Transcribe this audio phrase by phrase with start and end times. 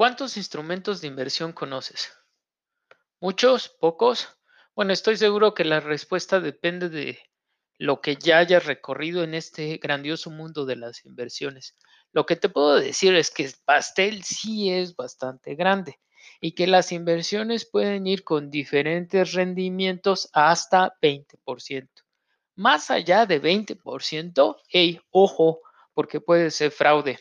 [0.00, 2.10] ¿Cuántos instrumentos de inversión conoces?
[3.20, 3.68] ¿Muchos?
[3.68, 4.28] ¿Pocos?
[4.74, 7.18] Bueno, estoy seguro que la respuesta depende de
[7.76, 11.76] lo que ya hayas recorrido en este grandioso mundo de las inversiones.
[12.12, 16.00] Lo que te puedo decir es que el pastel sí es bastante grande
[16.40, 21.90] y que las inversiones pueden ir con diferentes rendimientos hasta 20%.
[22.54, 25.60] Más allá de 20%, hey, ojo,
[25.92, 27.18] porque puede ser fraude.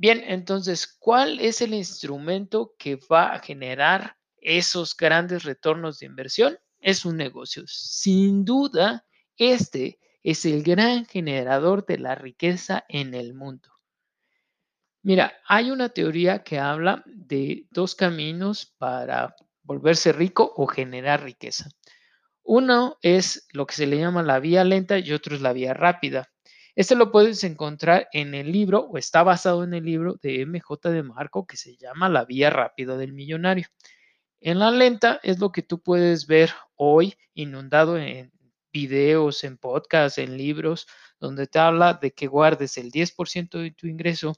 [0.00, 6.56] Bien, entonces, ¿cuál es el instrumento que va a generar esos grandes retornos de inversión?
[6.78, 7.64] Es un negocio.
[7.66, 9.04] Sin duda,
[9.36, 13.70] este es el gran generador de la riqueza en el mundo.
[15.02, 21.68] Mira, hay una teoría que habla de dos caminos para volverse rico o generar riqueza.
[22.44, 25.74] Uno es lo que se le llama la vía lenta y otro es la vía
[25.74, 26.30] rápida.
[26.78, 30.90] Este lo puedes encontrar en el libro o está basado en el libro de MJ
[30.90, 33.66] de Marco que se llama La Vía Rápida del Millonario.
[34.38, 38.30] En la lenta es lo que tú puedes ver hoy inundado en
[38.72, 40.86] videos, en podcasts, en libros,
[41.18, 44.36] donde te habla de que guardes el 10% de tu ingreso,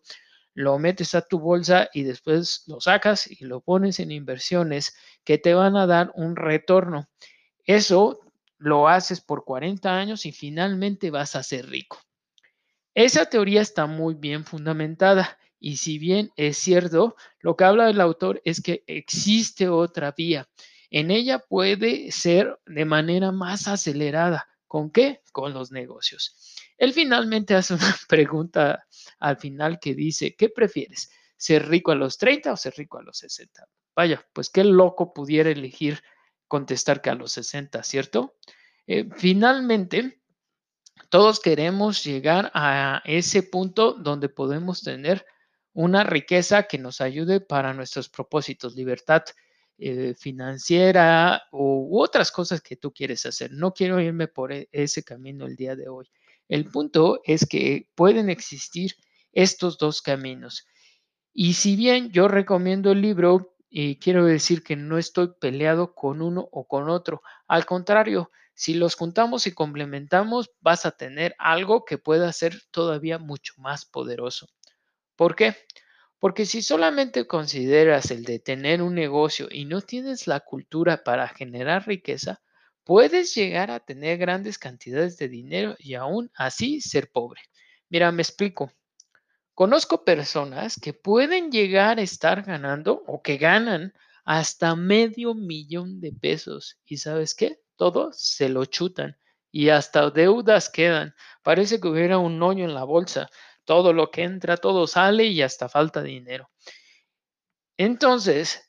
[0.55, 5.37] lo metes a tu bolsa y después lo sacas y lo pones en inversiones que
[5.37, 7.07] te van a dar un retorno.
[7.67, 8.19] Eso
[8.57, 11.99] lo haces por 40 años y finalmente vas a ser rico.
[13.03, 17.99] Esa teoría está muy bien fundamentada y si bien es cierto, lo que habla el
[17.99, 20.51] autor es que existe otra vía.
[20.91, 24.51] En ella puede ser de manera más acelerada.
[24.67, 25.23] ¿Con qué?
[25.33, 26.37] Con los negocios.
[26.77, 28.87] Él finalmente hace una pregunta
[29.19, 31.11] al final que dice, ¿qué prefieres?
[31.39, 33.65] ¿Ser rico a los 30 o ser rico a los 60?
[33.97, 36.03] Vaya, pues qué loco pudiera elegir
[36.49, 38.37] contestar que a los 60, ¿cierto?
[38.87, 40.20] Eh, finalmente,
[41.09, 45.25] todos queremos llegar a ese punto donde podemos tener
[45.73, 49.23] una riqueza que nos ayude para nuestros propósitos, libertad
[49.79, 53.51] eh, financiera u otras cosas que tú quieres hacer.
[53.53, 56.11] No quiero irme por e, ese camino el día de hoy.
[56.49, 58.97] El punto es que pueden existir
[59.33, 60.67] estos dos caminos.
[61.33, 66.21] Y si bien yo recomiendo el libro, y quiero decir que no estoy peleado con
[66.21, 71.87] uno o con otro, al contrario, si los juntamos y complementamos, vas a tener algo
[71.87, 74.51] que pueda ser todavía mucho más poderoso.
[75.17, 75.57] ¿Por qué?
[76.19, 81.27] Porque si solamente consideras el de tener un negocio y no tienes la cultura para
[81.29, 82.43] generar riqueza,
[82.85, 87.41] puedes llegar a tener grandes cantidades de dinero y aún así ser pobre.
[87.89, 88.71] Mira, me explico.
[89.55, 93.95] Conozco personas que pueden llegar a estar ganando o que ganan
[94.27, 96.79] hasta medio millón de pesos.
[96.85, 97.59] ¿Y sabes qué?
[97.81, 99.17] Todo se lo chutan
[99.51, 101.15] y hasta deudas quedan.
[101.43, 103.31] Parece que hubiera un hoyo en la bolsa.
[103.65, 106.51] Todo lo que entra, todo sale y hasta falta dinero.
[107.79, 108.69] Entonces,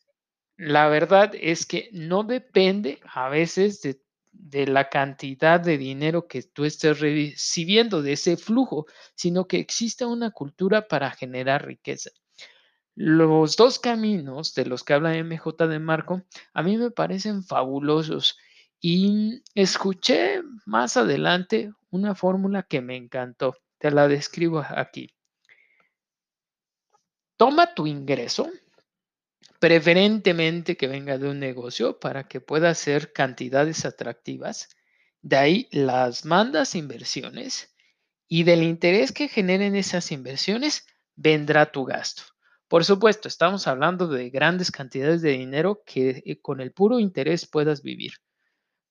[0.56, 6.64] la verdad es que no depende a veces de, la cantidad de dinero que tú
[6.64, 12.12] estés recibiendo, de ese flujo, sino que existe una cultura para generar riqueza.
[12.96, 16.22] Los dos caminos de los que habla MJ de Marco
[16.54, 18.38] a mí me parecen fabulosos
[18.82, 23.56] y escuché más adelante una fórmula que me encantó.
[23.78, 25.14] Te la describo aquí.
[27.38, 28.50] Toma tu ingreso,
[29.60, 34.70] preferentemente que venga de un negocio para que pueda ser cantidades atractivas.
[35.22, 37.76] De ahí las mandas inversiones
[38.28, 42.24] y del interés que generen esas inversiones vendrá tu gasto.
[42.68, 47.46] Por supuesto, estamos hablando de grandes cantidades de dinero que eh, con el puro interés
[47.46, 48.14] puedas vivir.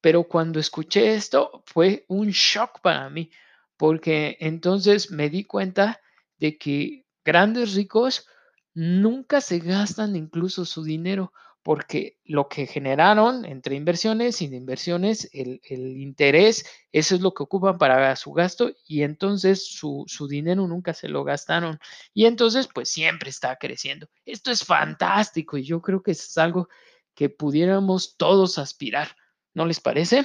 [0.00, 3.31] Pero cuando escuché esto fue un shock para mí,
[3.76, 6.00] porque entonces me di cuenta
[6.38, 8.26] de que grandes ricos
[8.75, 11.32] nunca se gastan incluso su dinero,
[11.62, 17.43] porque lo que generaron entre inversiones y de inversiones, el, interés, eso es lo que
[17.43, 21.79] ocupan para su gasto y entonces su, su dinero nunca se lo gastaron
[22.14, 24.08] y entonces pues siempre está creciendo.
[24.25, 26.69] Esto es fantástico y yo creo que es algo
[27.14, 29.14] que pudiéramos todos aspirar.
[29.52, 30.25] ¿No les parece?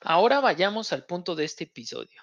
[0.00, 2.22] Ahora vayamos al punto de este episodio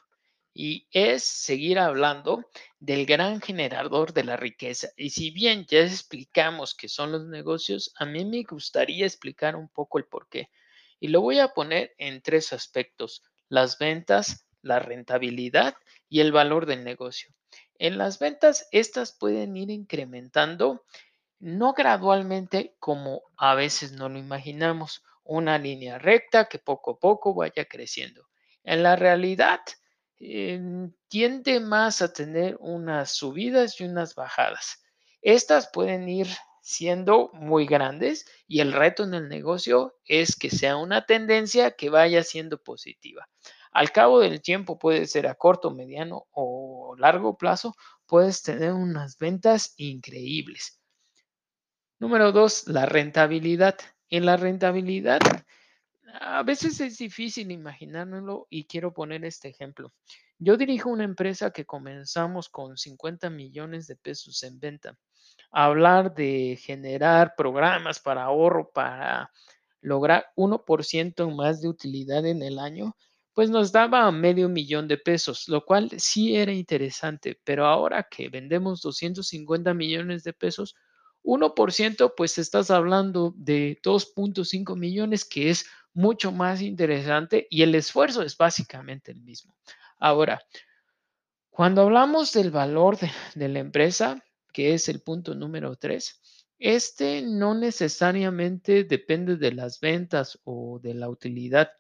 [0.54, 2.46] y es seguir hablando
[2.80, 4.90] del gran generador de la riqueza.
[4.96, 9.70] Y si bien ya explicamos qué son los negocios, a mí me gustaría explicar un
[9.70, 10.50] poco el por qué.
[11.00, 15.76] Y lo voy a poner en tres aspectos, las ventas, la rentabilidad
[16.08, 17.34] y el valor del negocio.
[17.84, 20.86] En las ventas, estas pueden ir incrementando,
[21.40, 27.34] no gradualmente como a veces no lo imaginamos, una línea recta que poco a poco
[27.34, 28.30] vaya creciendo.
[28.64, 29.60] En la realidad,
[31.10, 34.82] tiende más a tener unas subidas y unas bajadas.
[35.22, 36.28] Estas pueden ir
[36.62, 41.90] siendo muy grandes y el reto en el negocio es que sea una tendencia que
[41.90, 43.28] vaya siendo positiva.
[43.74, 47.76] Al cabo del tiempo puede ser a corto, mediano o largo plazo,
[48.06, 50.80] puedes tener unas ventas increíbles.
[52.00, 53.78] Número dos, la rentabilidad.
[54.10, 55.22] En la rentabilidad
[56.20, 59.94] a veces es difícil imaginármelo y quiero poner este ejemplo.
[60.38, 64.98] Yo dirijo una empresa que comenzamos con 50 millones de pesos en venta.
[65.52, 69.32] Hablar de generar programas para ahorro para
[69.82, 72.96] lograr 1% más de utilidad en el año,
[73.34, 78.30] pues nos daba medio millón de pesos, lo cual sí era interesante, pero ahora que
[78.30, 80.76] vendemos 250 millones de pesos,
[81.24, 88.24] 1%, pues estás hablando de 2.5 millones, que es mucho más interesante y el esfuerzo
[88.24, 89.56] es básicamente el mismo.
[90.00, 90.42] Ahora,
[91.50, 92.98] cuando hablamos del valor
[93.36, 96.20] de, la empresa, que es el punto número 3,
[96.60, 101.72] este no necesariamente depende de las ventas o de la utilidad.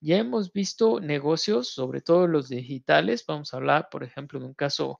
[0.00, 4.54] Ya hemos visto negocios, sobre todo los digitales, vamos a hablar, por ejemplo, de un
[4.54, 4.98] caso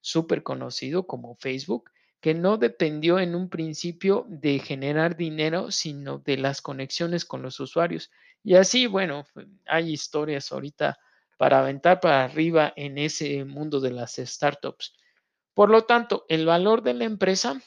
[0.00, 6.36] súper conocido como Facebook, que no dependió en un principio de generar dinero, sino de
[6.36, 8.10] las conexiones con los usuarios.
[8.42, 9.26] Y así, bueno,
[9.66, 10.98] hay historias ahorita
[11.36, 14.94] para aventar para arriba en ese mundo de las startups.
[15.54, 17.60] Por lo tanto, el valor de la empresa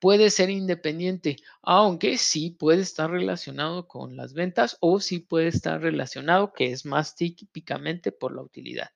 [0.00, 5.80] puede ser independiente, aunque sí puede estar relacionado con las ventas o sí puede estar
[5.80, 8.90] relacionado, que es más típicamente por la utilidad.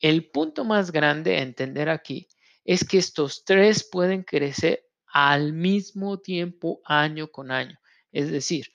[0.00, 2.28] El punto más grande a entender aquí
[2.64, 7.78] es que estos tres pueden crecer al mismo tiempo año con año.
[8.12, 8.72] Es decir,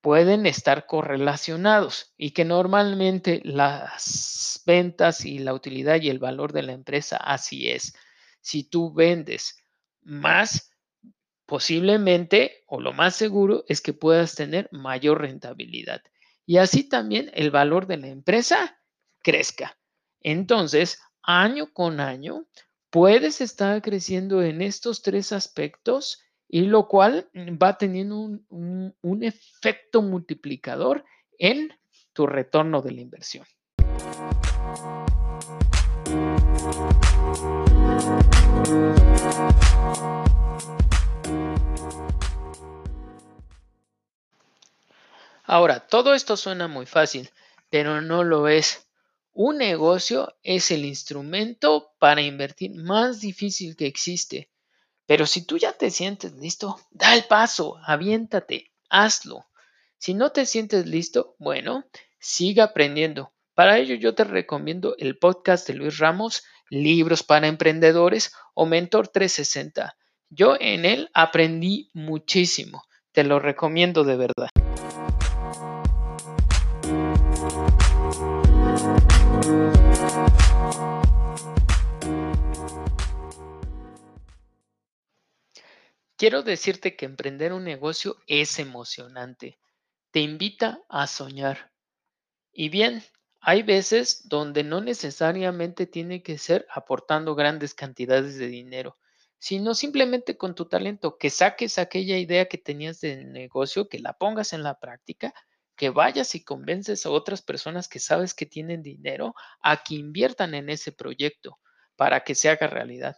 [0.00, 6.62] pueden estar correlacionados y que normalmente las ventas y la utilidad y el valor de
[6.62, 7.94] la empresa así es.
[8.40, 9.56] Si tú vendes
[10.02, 10.70] más,
[11.46, 16.02] posiblemente o lo más seguro es que puedas tener mayor rentabilidad.
[16.46, 18.80] Y así también el valor de la empresa
[19.22, 19.78] crezca.
[20.20, 22.46] Entonces, año con año,
[22.90, 31.04] puedes estar creciendo en estos tres aspectos y lo cual va teniendo un, efecto multiplicador
[31.38, 31.72] en
[32.12, 33.44] tu retorno de la inversión.
[45.50, 47.30] Ahora, todo esto suena muy fácil,
[47.70, 48.86] pero no lo es.
[49.32, 54.50] Un negocio es el instrumento para invertir más difícil que existe.
[55.06, 59.46] Pero si tú ya te sientes listo, da el paso, aviéntate, hazlo.
[59.96, 61.86] Si no te sientes listo, bueno,
[62.18, 63.32] siga aprendiendo.
[63.58, 69.08] Para ello yo te recomiendo el podcast de Luis Ramos, Libros para Emprendedores o Mentor
[69.08, 69.96] 360.
[70.30, 72.84] Yo en él aprendí muchísimo.
[73.10, 74.50] Te lo recomiendo de verdad.
[86.16, 89.58] Quiero decirte que emprender un negocio es emocionante.
[90.12, 91.72] Te invita a soñar.
[92.52, 93.02] Y bien,
[93.40, 98.98] hay veces donde no necesariamente tiene que ser aportando grandes cantidades de dinero,
[99.38, 104.12] sino simplemente con tu talento, que saques aquella idea que tenías de negocio, que la
[104.14, 105.32] pongas en la práctica,
[105.76, 110.54] que vayas y convences a otras personas que sabes que tienen dinero a que inviertan
[110.54, 111.60] en ese proyecto
[111.94, 113.16] para que se haga realidad.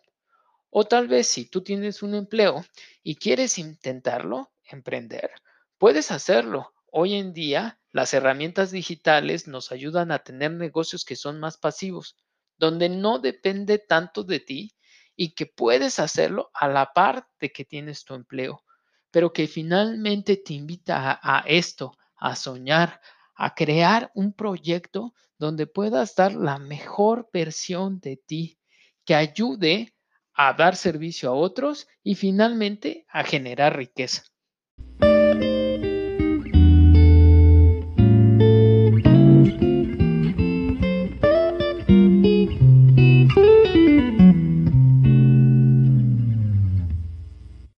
[0.69, 2.62] O tal vez si tú tienes un empleo
[3.03, 5.31] y quieres intentarlo, emprender,
[5.79, 6.73] puedes hacerlo.
[6.93, 12.16] Hoy en día las herramientas digitales nos ayudan a tener negocios que son más pasivos,
[12.56, 14.75] donde no depende tanto de ti
[15.16, 18.62] y que puedes hacerlo a la par de que tienes tu empleo,
[19.11, 23.00] pero que finalmente te invita a, esto, a soñar,
[23.35, 28.59] a crear un proyecto donde puedas dar la mejor versión de ti,
[29.04, 29.97] que ayude
[30.35, 34.23] a dar servicio a otros y finalmente a generar riqueza.